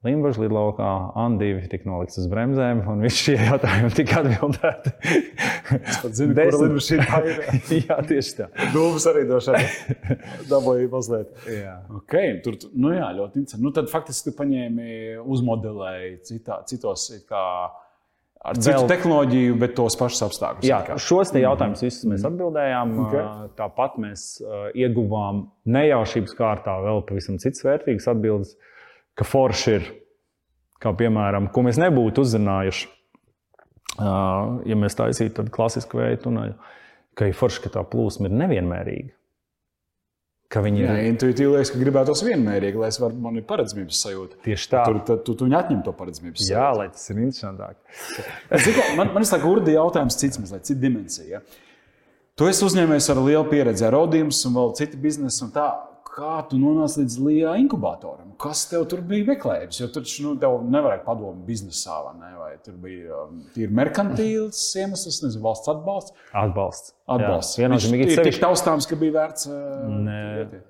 [0.00, 4.92] Limbaģis lidlaukā Andīvi tika nolikts uz bremzēm, un visi šie jautājumi tika atbildēti.
[5.76, 6.54] es pat zinu, Desmit...
[6.54, 7.42] kur lidmašīna ir.
[7.82, 8.46] Jā, tieši tā.
[8.72, 9.66] Dūmus arī vien
[10.54, 11.34] dabūja mazliet.
[11.52, 11.74] Jā.
[11.98, 13.66] Okay, tur, nu jā, ļoti interesanti.
[13.66, 17.44] Nu, tad faktiski tu paņēmi, uzmodelēji citā, citos kā
[18.40, 18.88] Ar citu vēl...
[18.88, 20.64] tehnoloģiju, bet tos pašus apstākļus.
[20.64, 20.96] Jā, kā.
[20.96, 22.96] šos jautājumus visus mēs atbildējām.
[23.04, 23.52] Okay.
[23.60, 24.26] Tāpat mēs
[24.80, 28.56] ieguvām nejaušības kārtā vēl pavisam citas vērtīgas atbildes,
[29.18, 29.86] ka forši ir,
[30.82, 32.90] kā piemēram, ko mēs nebūtu uzzinājuši,
[34.00, 36.58] ja mēs taisītu tādu klasisku veidu tuneļu,
[37.18, 39.20] ka ir forši, ka tā plūsma ir nevienmērīga
[40.50, 41.00] ka viņi ir.
[41.12, 44.40] Intuitīvi liekas, ka gribētos vienmērīgi, lai es varu, man ir paredzamības sajūta.
[44.46, 44.82] Tieši tā.
[44.88, 46.54] Tur tu, tu, tu atņem to paredzamības sajūtu.
[46.56, 47.76] Jā, lai tas ir interesantāk.
[48.64, 51.38] Zinu, man man ir tāds urdi jautājums, cits mazliet, cita dimensija.
[51.38, 51.68] Ja?
[52.38, 55.68] Tu esi uzņēmējs ar lielu pieredzi, ar rodījumus un vēl citu biznesu un tā
[56.14, 58.32] kā tu nonāci līdz LIBE inkubatoram?
[58.40, 59.80] Kas tev tur bija meklējums?
[59.82, 62.32] Jo tur nu, tev nevarēja padomu biznesā, vai ne?
[62.40, 63.44] Vai tur bija um,
[63.76, 66.16] merkantīls iemesls, nezinu, valsts atbalsts.
[66.32, 66.96] Atbalsts.
[67.10, 67.58] Atbalsts.
[67.58, 68.10] Jā, viennozīmīgi.
[68.16, 69.48] Ir tik taustāms, ka bija vērts.
[69.50, 70.60] Uh,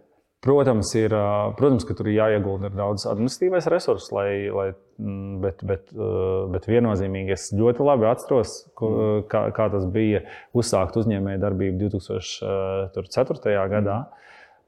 [0.41, 5.65] Protams, ir, uh, protams, ka tur ir jāiegulda daudz administratīvais resurss, lai, lai, mm, bet,
[5.69, 9.27] bet, uh, bet viennozīmīgi es ļoti labi atceros, mm.
[9.29, 10.23] kā, kā tas bija
[10.57, 13.69] uzsākt uzņēmēju darbību 2004.
[13.75, 13.99] gadā.
[14.01, 14.17] Mm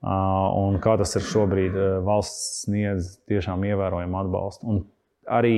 [0.03, 1.79] un kā tas ir šobrīd.
[2.07, 4.69] Valsts sniedz tiešām ievērojamu atbalstu.
[4.69, 4.85] Un
[5.31, 5.57] arī,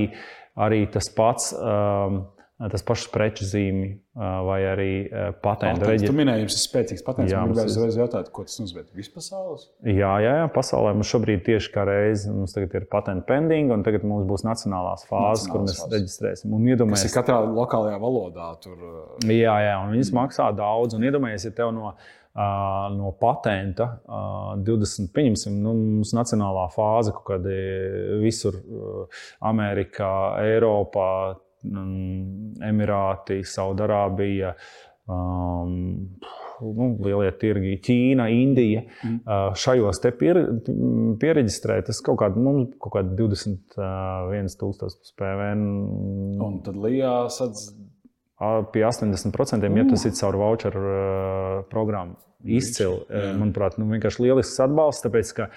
[0.55, 1.51] arī tas pats.
[2.55, 4.91] Tas pašs preču zīmju vai arī
[5.43, 6.07] patentu reģistrācija.
[6.07, 7.33] Jūs minējāt, jums ir spēcīgs patents.
[7.33, 8.85] Jā, man gribēja uzreiz jautāt, ko tas nozīmē?
[8.95, 9.65] Vispasaules?
[9.83, 14.07] Jā, jā, jā, pasaulē mums šobrīd tieši kā reizi mums ir patentu pending, un tagad
[14.07, 15.95] mums būs nacionālās fāzes, nacionālās kur mēs fāzes.
[15.99, 16.55] reģistrēsim.
[16.55, 18.49] Un iedomājieties, kas ir katrā lokālajā valodā.
[18.63, 18.77] Tur...
[19.27, 20.95] Jā, jā, un viņas maksā daudz.
[20.95, 21.97] Un iedomājieties, ja tev no
[22.35, 23.87] no patenta
[24.67, 27.55] 20, pieņemsim, nu, mums nacionālā fāze kaut kāda
[28.23, 28.59] visur
[29.45, 30.11] Amerikā,
[30.43, 31.13] Eiropā,
[31.65, 34.55] Emirāti, Saudarābija.
[35.05, 36.17] Um,
[36.65, 38.83] nu, lielie tirgi, Ķīna, Indija.
[39.05, 39.19] Mm.
[39.21, 40.41] Uh, šajos te pier,
[41.21, 45.61] pieregistrēt, tas kaut kādā nu, kād 21,000 PVN.
[46.45, 47.69] Un tad Lijā sadz
[48.75, 50.85] pie 80%, ja tas ir caur voucheru
[51.71, 52.19] programmu.
[52.45, 53.07] Izcili,
[53.39, 55.07] manuprāt, nu, vienkārši lielisks atbalsts.
[55.07, 55.51] Tāpēc, ka,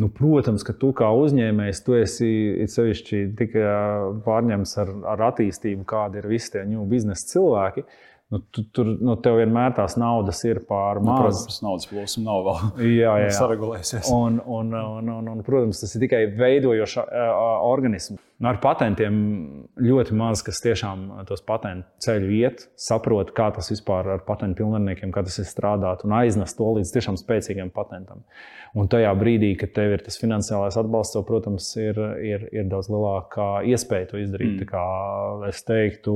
[0.00, 2.28] Nu, protams, ka tu kā uzņēmējs, tu esi
[2.72, 3.64] sevišķi tikai
[4.24, 7.84] pārņemts ar, ar attīstību, kāda ir visi tie new biznesa cilvēki.
[7.84, 11.40] Uh, Nu, tu, tur nu, tev vienmēr tās naudas ir pār nu, maz.
[11.40, 13.30] Protams, naudas plūsma nav vēl jā, jā.
[13.34, 14.10] saregulējusies.
[14.14, 16.94] Un, un, un, un, un, protams, tas ir tikai veidojošs
[17.66, 18.22] organisms.
[18.40, 19.16] Nu, ar patentiem
[19.84, 25.12] ļoti maz, kas tiešām tos patentu ceļu iet, saprot, kā tas vispār ar patentu pilnvarniekiem,
[25.12, 28.24] kā tas ir strādāt un aiznest to līdz tiešām spēcīgam patentam.
[28.72, 32.88] Un tajā brīdī, kad tev ir tas finansiālais atbalsts, tev, protams, ir, ir, ir daudz
[32.88, 34.64] lielāka iespēja to izdarīt.
[34.64, 35.44] Mm.
[35.50, 36.14] Es teiktu,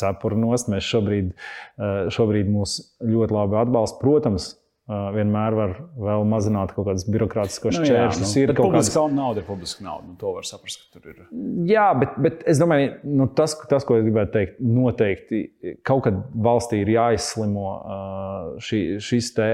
[0.00, 4.02] cepuri nost, mēs šobrīd, eh, šobrīd mūs ļoti labi atbalsta.
[4.02, 4.56] Protams,
[4.88, 8.30] vienmēr var vēl mazināt kaut kādas birokrātiskas nu, šķēršļus.
[8.32, 9.12] Nu, ir kaut kāda kāds...
[9.12, 10.06] nauda, ir publiska nauda.
[10.08, 11.18] Nu, to var saprast, ka tur ir.
[11.68, 15.42] Jā, bet, bet es domāju, nu, tas, tas, ko es gribētu teikt, noteikti
[15.86, 17.66] kaut kad valstī ir jāizslimo
[18.64, 18.80] šī,
[19.36, 19.50] te,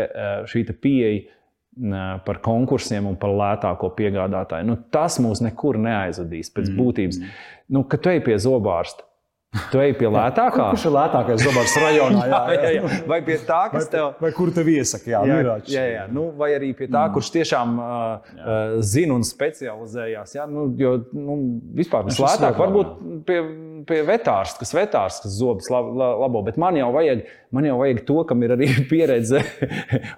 [0.52, 1.24] šī te pieeja
[2.24, 4.68] par konkursiem un par lētāko piegādātāju.
[4.68, 6.78] Nu, tas mūs nekur neaizvedīs pēc mm.
[6.78, 7.18] būtības.
[7.74, 9.02] Nu, kad tu ej pie zobārsta,
[9.54, 10.66] Tu ej pie lētākā.
[10.74, 12.24] Kurš ir lētākais zobārs rajonā?
[12.34, 12.88] Jā, jā, jā.
[13.10, 14.08] Vai pie tā, kas tev.
[14.18, 15.06] Vai, vai kur tev iesaka?
[15.12, 16.06] Jā, jā, jā, jā, jā.
[16.10, 17.14] Nu, vai arī pie tā, mm.
[17.14, 17.86] kurš tiešām uh,
[18.34, 20.34] uh, zina un specializējās.
[20.38, 21.38] Jā, nu, jo nu,
[21.78, 22.92] vispār vislētāk varbūt
[23.28, 23.38] pie,
[23.86, 26.42] pie vetārs, kas vetārs, kas zobus labo.
[26.46, 29.44] Bet man jau vajag, man jau vajag to, kam ir arī pieredze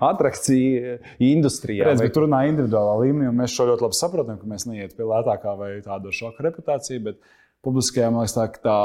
[0.01, 1.91] atrakcija industrijā.
[1.91, 2.13] Redz, vai...
[2.15, 5.59] Tur runā individuālā līmenī, un mēs šo ļoti labi saprotam, ka mēs neiet pie lētākā
[5.61, 7.05] vai tāda šoka reputācija.
[7.11, 7.21] Bet
[7.67, 8.79] publiskajā liekas, tā,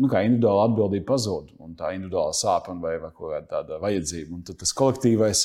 [0.00, 4.36] nu, individuāla atbildība pazūd, un tā individuāla sāpes vai, vai kaut kāda tāda vajadzība.
[4.36, 5.42] Un tad tas kolektīvais,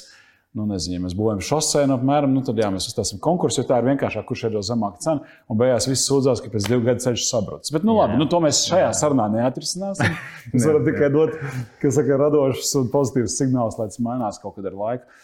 [0.55, 3.81] nu, nezinu, ja mēs būvējam šosēnu apmēram, nu, tad jā, mēs uzstāsim konkursu, jo tā
[3.81, 5.25] ir vienkāršāk, kurš iedod zemāku cenu.
[5.51, 7.73] Un beigās viss sūdzās, ka pēc divu gadu ceļš sabrucis.
[7.75, 10.15] Bet, nu, labi, nu, to mēs šajā sarunā neatrisināsim.
[10.53, 11.35] Mēs varam tikai dot
[11.83, 15.21] saka, radošus un pozitīvus signālus, lai tas mainās kaut kad ar laiku.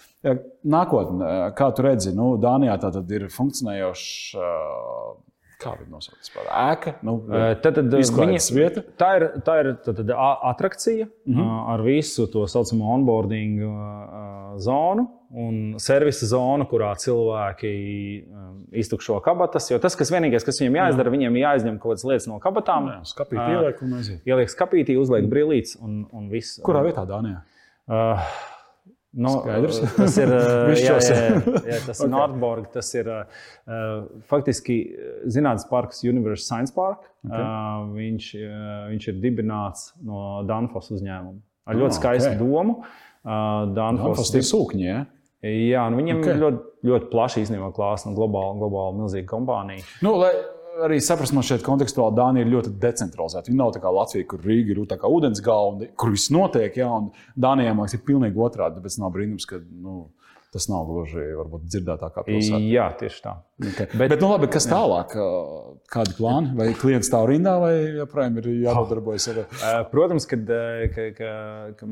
[0.68, 4.08] Nākotnē, kā tu redzi, nu, Dānijā tā tad ir funkcionējošs.
[4.36, 5.29] Uh,
[5.60, 6.32] Kā viņa nosaucas?
[6.48, 7.18] Ēka, nu,
[7.60, 8.84] tad, tad viņa.
[9.00, 11.74] Tā ir, tā ir tad, tad atrakcija mm -hmm.
[11.74, 13.60] ar visu to saucamo onboarding
[14.58, 17.72] zonu un servisa zonu, kurā cilvēki
[18.72, 19.70] iztukšo kabatas.
[19.72, 21.16] Jo tas, kas vienīgais, kas viņiem jāizdara, Jā.
[21.18, 22.88] viņiem jāizņem kaut kādas lietas no kabatām.
[22.90, 23.84] Jā, skapīt, ieliek.
[24.26, 26.62] Ieliek skapītī, uzliek brīlītes un, un viss.
[26.66, 27.44] Kurā vietā Dānijā?
[27.90, 28.32] Uh,
[29.12, 29.80] Nu, Skaidrs.
[29.98, 30.32] tas ir,
[30.78, 31.20] jā, jā,
[31.72, 32.06] jā, tas okay.
[32.06, 32.70] ir Nordborg.
[32.74, 33.44] Tas ir uh,
[34.30, 34.80] faktiski
[35.26, 37.08] zinātnīs parks Universal Science Park.
[37.26, 37.42] Okay.
[37.42, 41.42] Uh, viņš, uh, viņš ir dibināts no Danfoss uzņēmuma.
[41.70, 42.42] Ar ļoti oh, skaistu okay.
[42.42, 42.82] domu.
[43.26, 44.86] Uh, Danfoss ir sūkņi.
[44.86, 45.02] Ja?
[45.40, 46.40] Jā, nu viņiem okay.
[46.40, 49.86] ļoti, ļoti plaši īstenībā klāsts un globāli, globāli milzīga kompānija.
[50.04, 50.34] Nu, lai
[50.86, 53.52] arī saprast, no šeit kontekstuāli Dānija ir ļoti decentralizēta.
[53.52, 56.78] Viņa nav tā kā Latvija, kur Rīga ir tā kā ūdens galva, kur viss notiek,
[56.80, 58.80] ja, un Dānijā man liekas, ir pilnīgi otrādi.
[58.80, 59.98] Tāpēc nav brīnums, ka nu,
[60.54, 62.62] tas nav gluži varbūt dzirdētākā pilsēta.
[62.74, 63.36] Jā, tieši tā.
[63.62, 63.90] Okay.
[63.94, 65.14] Bet, Bet nu, labi, kas tālāk?
[65.94, 66.54] Kādi plāni?
[66.58, 69.44] Vai klients stāv rindā, vai joprojām ir jānodarbojas ar?
[69.94, 70.50] Protams, kad,
[70.96, 71.34] ka, ka,
[71.80, 71.90] ka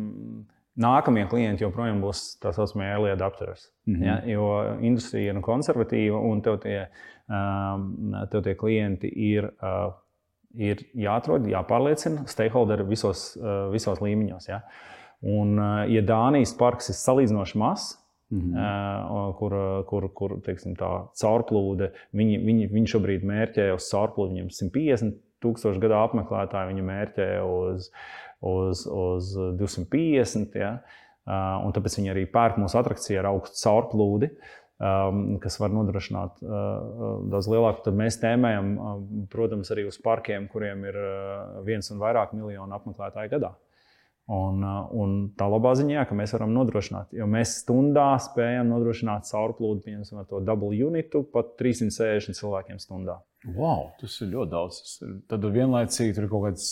[0.78, 3.72] Nākamie klienti joprojām būs tā saucamie early adapters.
[3.86, 4.06] Mm -hmm.
[4.06, 6.88] ja, jo industrija ir konservatīva un tev tie,
[7.30, 9.94] um, tev tie klienti ir, uh,
[10.54, 14.50] ir jāatrod, jāpārliecina stakeholderi visos, uh, visos līmeņos.
[14.50, 14.62] Ja.
[15.22, 19.34] Un, uh, ja Dānijas parks ir salīdzinoši mazs, Mm -hmm.
[19.38, 19.54] kur,
[19.88, 25.14] kur, kur teiksim, tā caurplūde, viņi, viņi, viņi šobrīd mērķē uz caurplūdi, viņiem 150
[25.44, 27.92] tūkstoši gadu apmeklētāji, viņi mērķē uz
[28.42, 30.56] uz, uz 250.
[30.60, 30.78] Ja?
[31.28, 34.32] Uh, un tāpēc viņi arī pērk mūsu attrakciju ar augstu caurplūdi.
[34.78, 37.82] Um, kas var nodrošināt uh, uh, daudz lielāku.
[37.88, 39.00] Tad mēs tēmējam, uh,
[39.34, 43.56] protams, arī uz parkiem, kuriem ir uh, viens un vairāk miljonu apmeklētāju gadā.
[44.28, 49.26] Un, uh, un tā labā ziņā, ka mēs varam nodrošināt, jo mēs stundā spējam nodrošināt
[49.32, 53.18] caurplūdu, piemēram, to double unitu pat 360 cilvēkiem stundā.
[53.56, 54.82] Wow, tas ir ļoti daudz.
[55.32, 56.68] Tad vienlaicīgi tur ir kaut kāds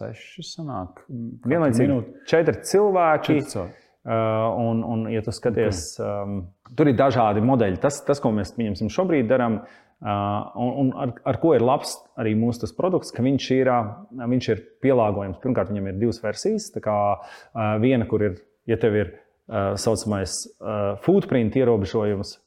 [0.00, 1.04] seši sanāk.
[1.08, 3.28] Vienlaicīgi četri cilvēki.
[3.28, 3.76] Četri cilvēki.
[4.00, 6.22] Uh, un, un, ja tu skaties, okay.
[6.24, 6.38] um,
[6.72, 7.76] tur ir dažādi modeļi.
[7.82, 8.54] Tas, tas ko mēs
[8.88, 13.48] šobrīd darām, uh, un, un ar, ar ko ir labs arī mūsu produkts, ka viņš
[13.58, 15.42] ir, uh, viņš ir pielāgojams.
[15.42, 16.70] Pirmkārt, viņam ir divas versijas.
[16.80, 18.40] Kā, uh, viena, kur ir,
[18.72, 22.38] ja tev ir tā uh, saucamais uh, footprint ierobežojums,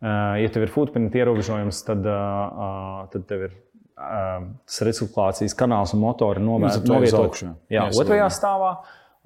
[0.00, 3.58] uh, ja tev ir footprint ierobežojums, tad, uh, uh, tad tev ir
[4.00, 8.72] tas reciklācijas kanāls un motori novietot jā, otrajā stāvā.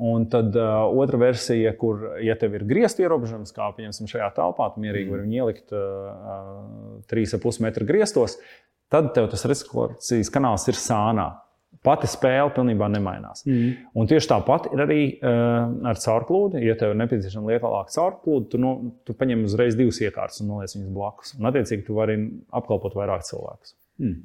[0.03, 4.73] Un tad uh, otra versija, kur, ja tev ir griezti ierobežojums, kā piemēram šajā telpā,
[4.75, 5.21] tu mierīgi mm.
[5.23, 8.35] viņu ielikt uh, 3,5 metru griestos,
[8.91, 11.29] tad tev tas reciklācijas kanāls ir sānā.
[11.85, 13.45] Pati spēle pilnībā nemainās.
[13.47, 13.71] Mm.
[14.01, 16.63] Un tieši tāpat ir arī uh, ar caurplūdi.
[16.65, 18.75] Ja tev ir nepieciešama lielāka caurplūde, tu, no,
[19.07, 21.35] tu paņem uzreiz divas iekārtas un noliec viņas blakus.
[21.39, 22.17] Un, attiecīgi, tu vari
[22.57, 23.77] apkalpot vairāk cilvēkus.
[24.03, 24.23] Mm.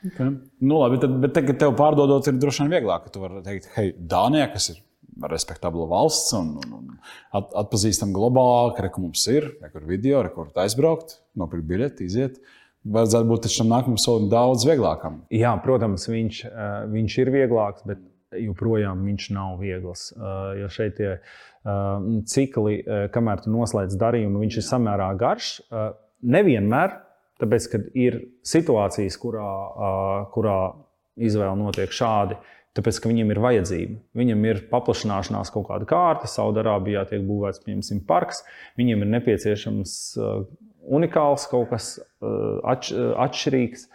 [0.00, 0.30] Okay.
[0.64, 3.10] Nu, labi, tad, bet tagad tev pārdodot, ir droši vien vieglāk.
[3.12, 4.78] Tu vari teikt, hei, Dānijā, kas ir
[5.28, 6.94] respektabla valsts un, un, un
[7.36, 12.40] at, atpazīstama globālā, ka re, mums ir, kur video, kur aizbraukt, nopirkt biļeti, iziet.
[12.88, 15.20] Vajadzētu būt tam nākamajam solim daudz vieglākam.
[15.36, 18.00] Jā, protams, viņš, eh, viņš ir vieglāks, bet
[18.40, 20.06] joprojām viņš nav viegls.
[20.16, 22.80] Eh, jo šeit tie eh, cikli,
[23.12, 25.58] kamēr tu noslēdz darījumu, viņš ir samērā garš.
[26.24, 26.96] Nevienmēr
[27.40, 29.50] Tāpēc, kad ir situācijas, kurā,
[30.34, 30.56] kurā
[31.20, 32.36] izvēle notiek šādi,
[32.76, 34.00] tāpēc, ka viņiem ir vajadzība.
[34.20, 38.44] Viņam ir paplašināšanās kaut kāda kārta, Saudārābijā tiek būvēts, piemēram, parks,
[38.80, 39.94] viņiem ir nepieciešams
[40.90, 42.92] unikāls kaut kas atš,
[43.26, 43.88] atšķirīgs.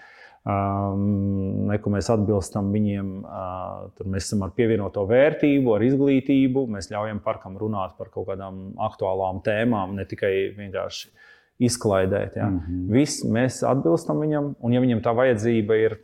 [0.46, 3.08] Um, neko mēs atbilstam viņiem.
[3.26, 6.68] Uh, tur mēs esam ar pievienoto vērtību, ar izglītību.
[6.70, 11.26] Mēs ļaujam parkam runāt par kaut kādām aktuālām tēmām, ne tikai vienkārši uh,
[11.60, 12.36] izklaidēt.
[12.36, 12.50] Ja.
[12.50, 12.92] Mm -hmm.
[12.92, 15.98] Viss mēs atbilstam viņam, un ja viņam tā vajadzība ir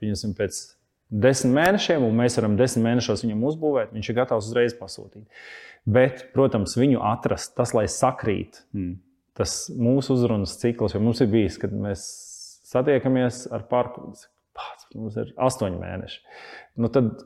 [0.00, 0.60] pieņemsim, pēc
[1.10, 5.26] desmit mēnešiem, un mēs varam desmit mēnešos viņam uzbūvēt, viņš ir gatavs uzreiz pasūtīt.
[5.84, 8.98] Bet, protams, viņu atrast, tas, lai sakrīt, mm.
[9.34, 12.04] tas mūsu uzrunas cikls, jo mums ir bijis, kad mēs
[12.70, 14.12] satiekamies ar parku.
[14.94, 16.20] Mums ir astoņi mēneši.
[16.76, 17.22] Nu, tad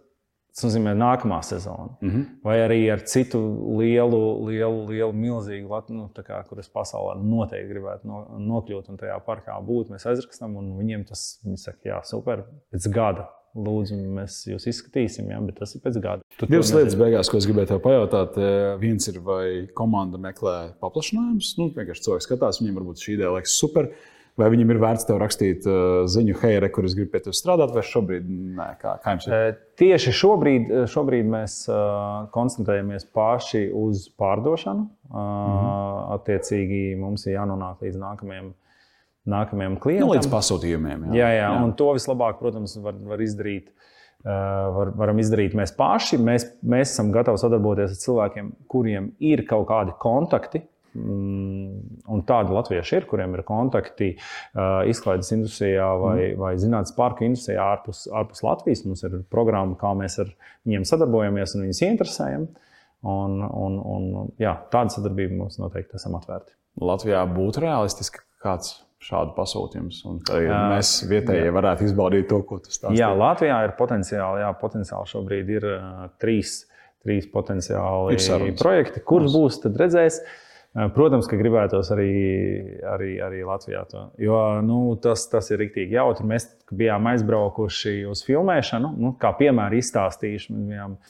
[0.54, 1.96] Tas nozīmē nākamā sezona.
[2.00, 2.26] Mm -hmm.
[2.46, 3.38] Vai arī ar citu
[3.78, 9.58] lielu, lielu, lielu milzīgu nu, kā, kuras pasaulē noteikti gribētu no, nokļūt un tajā parkā
[9.66, 9.90] būt.
[9.90, 13.26] Mēs aizrakstam, un viņiem tas viņi saka, jā, super, pēc gada.
[13.54, 16.22] Lūdzu, mēs jūs izskatīsim, jā, bet tas ir pēc gada.
[16.38, 18.38] Tur Divas lietas beigās, ko es gribēju pajautāt.
[18.38, 21.52] Eh, viens ir, vai komanda meklē paplašinājumus.
[21.58, 23.90] Nu, vienkārši cilvēks skatās, viņiem varbūt šī ideja liekas super.
[24.34, 27.38] Vai viņam ir vērts tev rakstīt uh, ziņu, hei, re, kur es gribu pie tevis
[27.38, 29.34] strādāt, vai šobrīd nē, kā, kā jums ir?
[29.36, 34.88] Uh, tieši šobrīd, šobrīd mēs uh, koncentrējamies paši uz pārdošanu.
[35.06, 36.02] Uh, mm -hmm.
[36.16, 38.50] Attiecīgi mums ir jānonāk līdz nākamajam,
[39.36, 40.08] nākamajam klientam.
[40.08, 41.06] Nu, līdz pasūtījumiem.
[41.12, 41.62] Jā, jā, jā, jā.
[41.62, 43.70] un to vislabāk, protams, var, var izdarīt.
[44.24, 46.18] Uh, var, varam izdarīt mēs paši.
[46.18, 52.98] Mēs, mēs esam gatavi sadarboties ar cilvēkiem, kuriem ir kaut kādi kontakti un tādi latvieši
[53.00, 56.40] ir, kuriem ir kontakti uh, izklaides industrijā vai, mm.
[56.40, 58.84] vai zinātnīs parka industrijā ārpus, ārpus Latvijas.
[58.86, 60.30] Mums ir programma, kā mēs ar
[60.66, 62.46] viņiem sadarbojamies un viņus interesējam.
[63.04, 64.04] Un, un, un,
[64.40, 66.54] jā, tāda sadarbība mums noteikti esam atvērti.
[66.80, 70.14] Latvijā būtu realistiski kāds šādu pasūtījumu.
[70.40, 72.96] Ja mēs vietējie varētu izbaudīt to, ko tas stāsta.
[72.96, 76.62] Jā, Latvijā ir potenciāli, jā, potenciāli šobrīd ir uh, trīs,
[77.04, 78.16] trīs potenciāli
[78.56, 79.04] projekti.
[79.04, 80.22] Kurš būs, tad redzēs.
[80.22, 80.40] Uh,
[80.74, 82.10] Protams, ka gribētos arī,
[82.90, 83.84] arī, arī Latvijā.
[83.92, 84.08] To.
[84.18, 86.26] Jo nu, tas, tas ir rīktīgi jautri.
[86.26, 88.90] Mēs bijām aizbraukuši uz filmēšanu.
[88.98, 90.56] Nu, kā piemēram, izstāstīšu,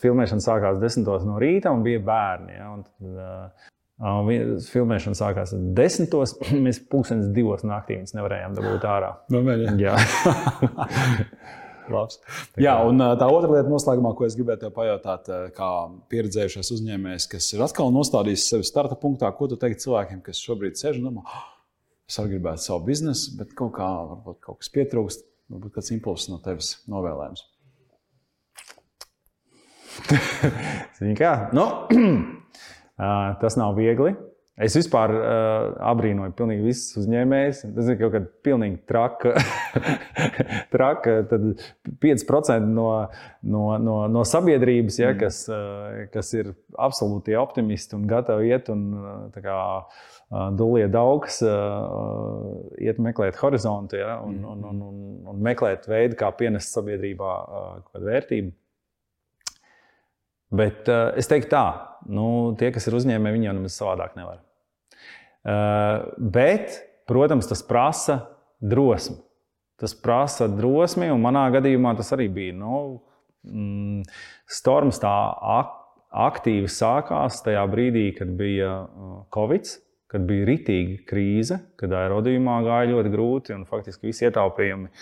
[0.05, 2.59] filmēšana sākās desmitos no rīta un bija bērni.
[2.59, 6.37] Ja, un tad, uh, filmēšana sākās desmitos.
[6.69, 9.15] Mēs pusdienas divos naktī nevarējām dabūt ārā.
[9.33, 9.45] No,
[9.81, 9.97] jā.
[11.95, 12.21] Labs.
[12.61, 15.71] Jā, un tā otra lieta, noslēgumā, ko es gribēju pajautāt, kā
[16.13, 20.81] pieredzējušais uzņēmējs, kas ir atkal nostādījis sevi starta punktā, ko tu teiksi cilvēkiem, kas šobrīd
[20.81, 21.49] sēž un domā, oh,
[22.09, 26.31] es arī gribētu savu biznesu, bet kaut kā varbūt kaut kas pietrūkst, varbūt kāds impulss
[26.33, 27.45] no tevis novēlējums.
[30.99, 31.35] Zini kā?
[31.55, 31.69] Nu,
[33.43, 34.15] tas nav viegli.
[34.55, 37.65] Es vispār uh, abrīnoju pilnīgi visus uzņēmējus.
[37.75, 39.33] Tas ir kaut kāda pilnīgi traka.
[40.75, 41.49] traka tad
[42.05, 42.87] 5% no,
[43.43, 45.19] no, no, no sabiedrības, ja, mm.
[45.25, 48.87] kas, uh, kas ir absolūti optimisti un gatavi iet un
[49.35, 54.53] kā, uh, dūlie daugs, uh, iet meklēt horizontu ja, un, mm.
[54.55, 58.55] un, un, un, un meklēt veidu, kā pienest sabiedrībā uh, kaut kādu vērtību.
[60.55, 61.65] Bet uh, es teiktu, tā,
[62.11, 62.27] nu,
[62.61, 64.43] tie, kas ir uzņēmēji, viņi jau nemaz savādāk nevar.
[65.45, 66.79] Uh, bet,
[67.11, 68.21] protams, tas prasa
[68.63, 69.19] drosmi.
[69.81, 72.55] Tas prasa drosmi, un manā gadījumā tas arī bija.
[72.57, 72.77] Nu,
[73.45, 74.05] mm,
[74.47, 75.15] storms tā
[75.59, 75.81] ak
[76.15, 78.85] aktīvi sākās tajā brīdī, kad bija
[79.35, 79.73] Covid,
[80.11, 84.93] kad bija ritīga krīze, kad aerodījumā gāja ļoti grūti, un faktiski visi ietaupījumi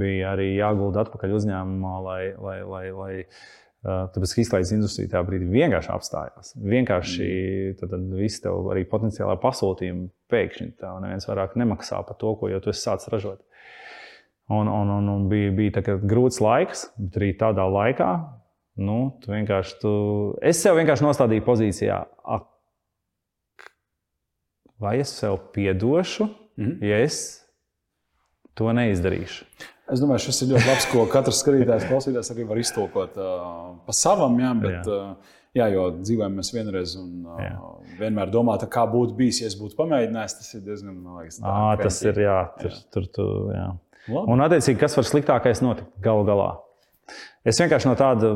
[0.00, 3.12] bija arī jāgulda atpakaļ uzņēmumā, lai, lai, lai, lai
[3.86, 6.54] Tāpēc, ka izlaides industrija tajā brīdī vienkārši apstājās.
[6.58, 7.76] Vienkārši mm.
[7.78, 12.50] tad, tad viss tev arī potenciālā pasūtījuma pēkšņi tā neviens vairāk nemaksā par to, ko
[12.50, 13.44] jau tu esi sācis ražot.
[14.50, 18.10] Un, un, un, un bija, bija grūts laiks, bet arī tādā laikā,
[18.82, 19.92] nu, tu vienkārši, tu...
[20.42, 21.98] es sev vienkārši nostādīju pozīcijā,
[22.34, 23.68] ak,
[24.82, 26.26] vai es sev piedošu,
[26.58, 26.78] mm.
[26.88, 27.20] ja es
[28.58, 29.46] to neizdarīšu.
[29.88, 33.42] Es domāju, šis ir ļoti labs, ko katrs skatītājs, klausītājs arī var iztolkot uh,
[33.86, 34.36] pa savam.
[34.42, 34.96] Jā, bet, jā.
[35.16, 37.54] Uh, jā, jo dzīvojam mēs vienreiz un uh, jā.
[38.02, 40.38] vienmēr domājam, kā būtu bijis, ja es būtu pamēģinājis.
[40.40, 42.20] Tas ir diezgan liekas, tā, à, tas ir.
[42.24, 42.80] Jā, tur, jā.
[42.94, 43.68] tur, tur, jā.
[44.08, 44.24] Labi.
[44.32, 46.50] Un, attiecīgi, kas var sliktākais notikt galu galā?
[47.48, 48.34] Es vienkārši no tāda,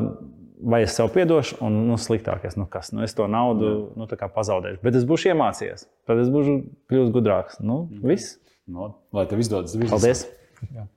[0.73, 4.81] vai es sev piedošu, un nu, sliktākais, nu kas, nu, es to naudu nu, pazaudēšu.
[4.85, 7.61] Bet es būšu iemācījies, tad es būšu kļuvis gudrāks.
[7.61, 8.09] Nu, -hmm.
[8.09, 8.37] Viss.
[8.65, 9.75] No, lai tev izdodas.
[9.89, 10.27] Paldies!
[10.71, 10.87] Jā.